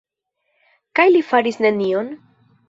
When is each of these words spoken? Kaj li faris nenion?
Kaj 1.01 1.05
li 1.17 1.21
faris 1.33 1.61
nenion? 1.67 2.11